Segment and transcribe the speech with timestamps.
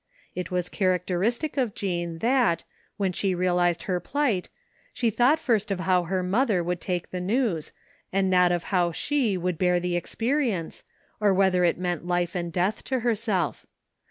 [0.33, 2.63] It was character istic of Jean that,
[2.97, 4.49] when she realized her plight,
[4.95, 7.65] she thought first of how her mother would take the news,
[8.09, 10.83] 28 THE FINDING OP JASPER HOLT and not of how she would bear the experience,
[11.19, 13.67] or whether it meant life and death to herself.